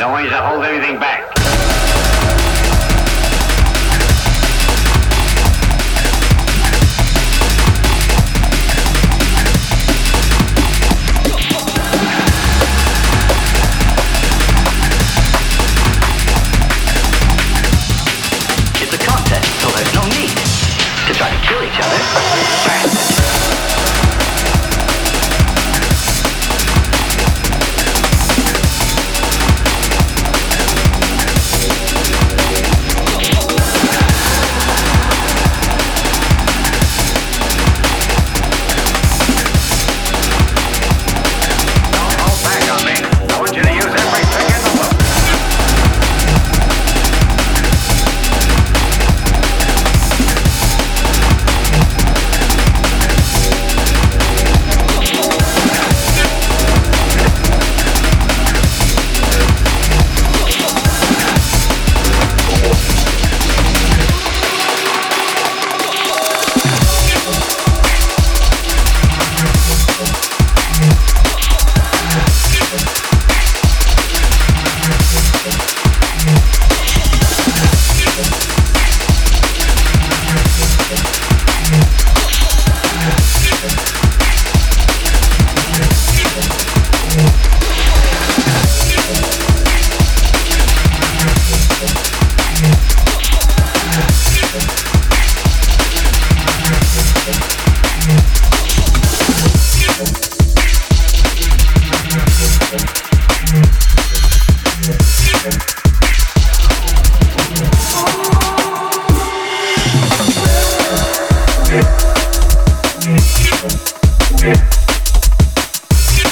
Don't 0.00 0.12
want 0.12 0.24
you 0.24 0.30
to 0.30 0.40
hold 0.40 0.64
everything 0.64 0.98
back. 0.98 1.39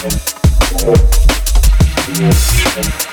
Thank 0.00 0.28
you. 3.02 3.07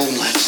homeland. 0.00 0.39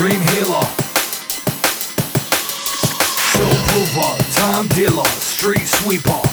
Dream 0.00 0.20
healer. 0.32 0.64
Soul 3.36 3.56
prover, 3.68 4.16
time 4.32 4.66
dealer, 4.68 5.04
street 5.04 5.66
sweeper. 5.66 6.29